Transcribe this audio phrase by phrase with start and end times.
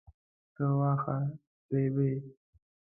[0.55, 1.17] ته واخه
[1.71, 2.11] ریبې؟